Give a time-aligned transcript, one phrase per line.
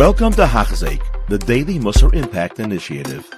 [0.00, 3.28] Welcome to Hachzik, the Daily Musar Impact Initiative.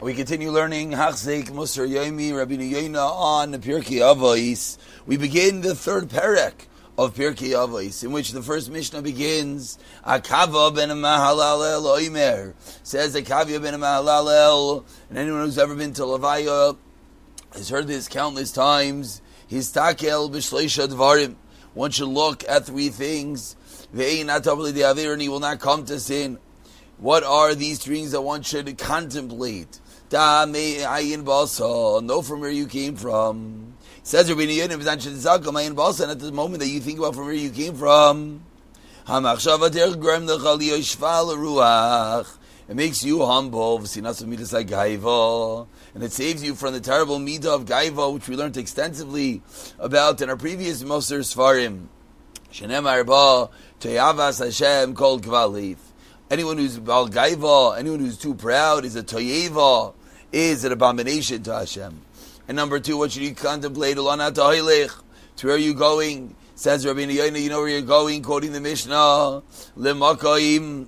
[0.00, 4.78] We continue learning Hachzik Musar Yomi Rabbi Yoina on Pirkei Avos.
[5.04, 6.52] We begin the third perek
[6.96, 9.80] of Pirkei Avos, in which the first Mishnah begins.
[10.06, 12.54] Akava ben Mahalalel Oimer
[12.84, 16.76] says Akavia ben Mahalalel, and anyone who's ever been to Levaya
[17.54, 19.22] has heard this countless times.
[19.48, 21.34] His takel b'shleisha dvarim.
[21.74, 23.56] One should look at three things.
[23.94, 26.38] And he will not come to sin.
[26.98, 29.80] What are these things that one should contemplate?
[30.10, 30.46] Know
[32.22, 33.74] from where you came from.
[34.02, 36.02] Says Rabbi basa.
[36.02, 38.44] And at the moment that you think about from where you came from,
[39.04, 39.20] it
[42.68, 43.78] makes you humble.
[43.78, 43.88] And
[46.02, 49.42] it saves you from the terrible midah of gaiva, which we learned extensively
[49.78, 51.86] about in our previous Musar Sfarim.
[52.52, 53.48] Shenemar ba
[53.80, 55.78] toyavas Hashem called kvalif.
[56.30, 59.94] Anyone who's bal gaiva, anyone who's too proud, is a toyeva
[60.30, 62.02] is an abomination to Hashem.
[62.46, 63.96] And number two, what should you contemplate?
[63.96, 66.36] To where are you going?
[66.54, 69.42] Says Rabbi Yoina, you know where you're going, quoting the Mishnah.
[69.78, 70.86] Lemakaim.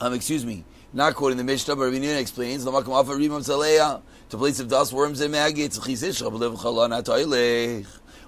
[0.00, 4.38] Um, excuse me, not quoting the Mishnah, but Rabbi Yoina explains, Lemakom afa rimam to
[4.38, 5.78] place of dust, worms, and maggots.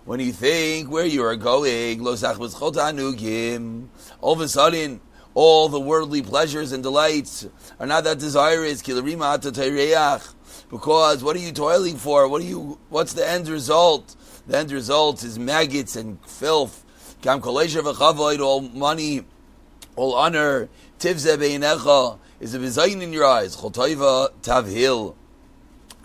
[0.05, 2.23] When you think where you are going, all of
[4.41, 5.01] a sudden,
[5.33, 7.49] all the worldly pleasures and delights
[7.81, 8.83] are not that desirous.
[8.83, 9.03] Because
[11.25, 12.29] what are you toiling for?
[12.29, 12.79] What are you?
[12.91, 14.15] What's the end result?
[14.47, 16.85] The end result is maggots and filth.
[17.25, 19.23] All money,
[19.97, 20.69] all honor,
[21.01, 23.57] is a bizayin in your eyes.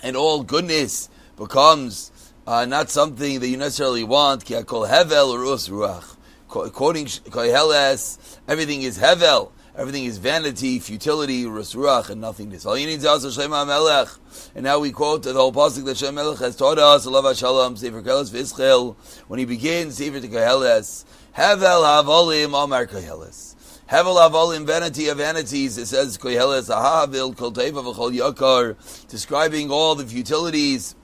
[0.02, 2.14] and all goodness becomes
[2.50, 4.44] uh, not something that you necessarily want.
[4.44, 6.16] Ki hevel ruach
[6.48, 12.66] quoting Koheles, everything is hevel, everything is vanity, futility, rusruach, and nothingness.
[12.66, 14.08] All you need is Shema Melech.
[14.56, 17.78] And now we quote the whole pasuk that Shem Melech has taught us, Allah Shalom,
[17.78, 18.96] Sefer Koheles Vizchel,
[19.28, 21.06] when he begins Sefer to Koheles,
[21.38, 23.56] hevel havolim Amar Koheles.
[23.88, 30.04] Hevel havolim, vanity of vanities, it says Koheles, ahavil kol teva yakar, describing all the
[30.04, 30.96] futilities,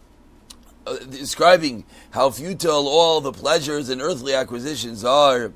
[0.86, 5.52] uh, describing how futile all the pleasures and earthly acquisitions are.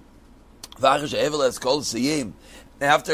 [0.81, 1.07] After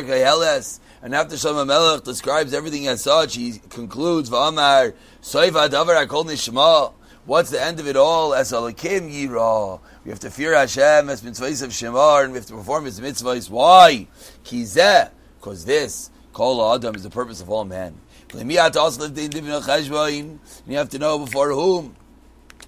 [0.03, 6.93] Koheles and after Shama Melech describes everything as such, he concludes, V'amar, Soiva davar.
[7.25, 8.35] What's the end of it all?
[8.35, 9.79] As alakim yira.
[10.03, 12.99] We have to fear Hashem as mitzvahs of Shemar, and we have to perform his
[12.99, 13.49] mitzvahs.
[13.49, 14.07] Why?
[14.43, 15.09] Kizeh.
[15.39, 17.99] Because this, Kol Adam, is the purpose of all men.
[18.31, 18.71] And you have
[20.89, 21.95] to know before whom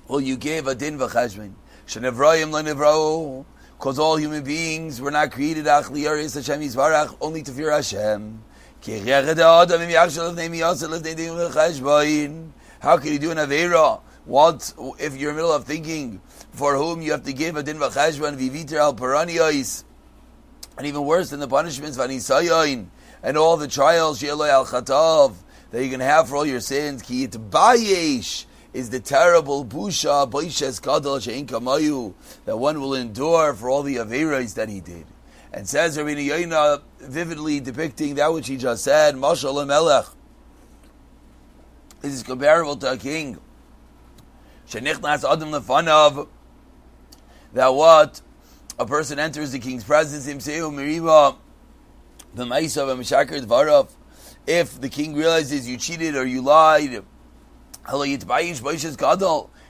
[0.07, 1.53] well, you gave a din v'chashmin.
[1.87, 3.45] Shenevrayim lenevrau.
[3.77, 8.43] Because all human beings were not created achli yaris Hashem yisvarach only to fear Hashem.
[12.79, 14.01] How can you do an avera?
[14.25, 17.63] What if you're in the middle of thinking for whom you have to give a
[17.63, 19.83] din v'chashvan viviter al paraniyos,
[20.77, 22.87] and even worse than the punishments v'anisayin
[23.21, 25.35] and all the trials she'eloi al chatav
[25.71, 30.81] that you can have for all your sins ki bayesh is the terrible busha boishes
[30.81, 32.13] kadal shein kamayu
[32.45, 35.05] that one will endure for all the averas that he did.
[35.53, 40.05] And says Rabbi Yoina, vividly depicting that which he just said, Mashal Melech.
[42.01, 43.39] This is comparable to a king.
[44.69, 46.27] Shenichnas Adam Lefanav.
[47.53, 48.21] That what?
[48.77, 51.37] A person enters the king's presence, Imseu oh, Miriva,
[52.35, 53.01] the Maisav and
[53.47, 53.89] Dvarav.
[54.45, 57.03] If the king realizes you cheated or you lied,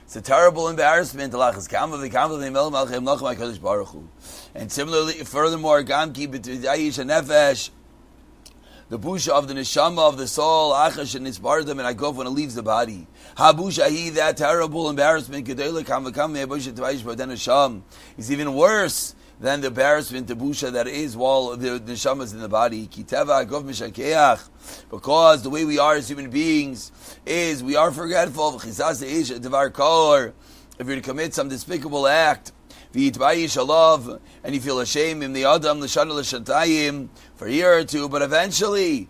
[0.04, 1.32] it's a terrible embarrassment.
[4.54, 5.84] And similarly, furthermore,
[8.88, 12.26] the busha of the neshama of the soul, achash and nisbardim, and I go when
[12.26, 13.06] it leaves the body.
[13.36, 15.46] Habusha he that terrible embarrassment,
[18.16, 22.40] is even worse than the embarrassment, the busha that is while the neshama is in
[22.40, 22.86] the body.
[22.86, 24.48] Kiteva agov mishakeach
[24.90, 26.90] because the way we are as human beings
[27.26, 28.56] is we are forgetful.
[28.56, 28.64] If
[30.86, 32.52] you're to commit some despicable act,
[32.94, 39.08] and you feel ashamed in the adam for a year or two, but eventually,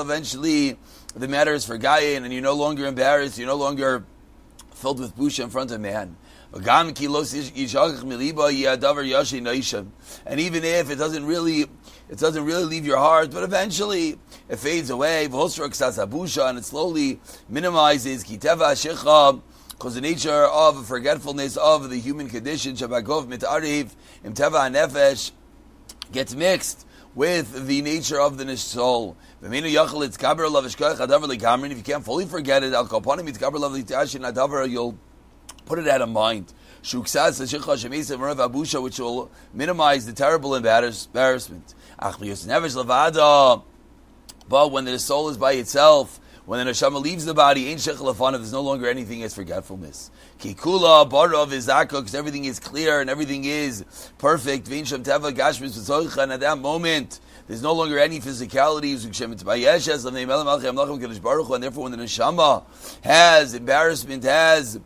[0.00, 0.76] eventually
[1.16, 4.04] the matter is forgotten, and you're no longer embarrassed, you're no longer
[4.74, 6.16] filled with busha in front of man.
[6.52, 6.66] And
[10.40, 11.66] even if it doesn't really
[12.08, 14.18] it doesn't really leave your heart, but eventually
[14.48, 18.24] it fades away, and it slowly minimizes
[19.80, 23.88] because the nature of forgetfulness of the human condition, Shabakov mitariv
[24.22, 25.30] imteva and nefesh,
[26.12, 29.16] gets mixed with the nature of the soul.
[29.40, 29.80] If you
[31.82, 32.72] can't fully forget it,
[34.70, 34.98] you'll
[35.64, 36.52] put it out of mind.
[36.82, 36.94] Which
[38.98, 41.74] will minimize the terrible embarrassment.
[44.46, 46.19] But when the soul is by itself,
[46.50, 50.10] when the neshama leaves the body, ain't shech there's no longer anything as forgetfulness.
[50.40, 53.84] Kikula barav is because everything is clear and everything is
[54.18, 54.66] perfect.
[54.68, 58.94] V'insham teva gashmis and at that moment, there's no longer any physicality.
[61.54, 62.64] And therefore, when the neshama
[63.04, 64.80] has embarrassment, has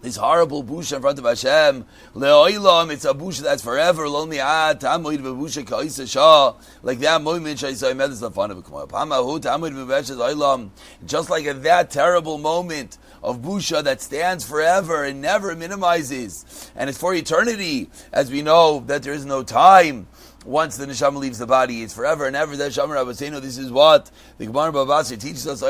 [0.00, 1.84] this horrible busha in front of Hashem.
[2.14, 4.08] Le'oilam, it's a busha that's forever.
[4.08, 6.54] Lo mi'at, tamoid ka'isa shah.
[6.82, 8.88] Like that moment, Shaisai Medes lafana b'kmoy.
[8.88, 10.70] Pamahu, tamoid b'beshes oilam.
[11.04, 16.70] Just like at that terrible moment of busha that stands forever and never minimizes.
[16.76, 20.06] And it's for eternity, as we know that there is no time
[20.48, 22.56] once the neshama leaves the body, it's forever and ever.
[22.56, 25.60] That Shamar Abbaseinu, this is what the Gemara Babasir teaches us.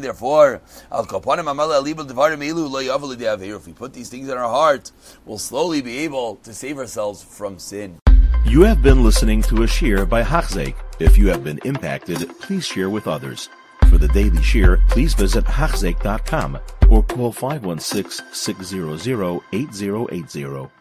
[0.00, 0.60] Therefore,
[3.56, 4.90] if we put these things in our heart,
[5.26, 7.98] we'll slowly be able to save ourselves from sin.
[8.46, 10.74] You have been listening to a shiur by Hachzik.
[10.98, 13.50] If you have been impacted, please share with others.
[13.90, 16.58] For the daily shiur, please visit Hachzik.com
[16.88, 20.77] or call 516 600 8080.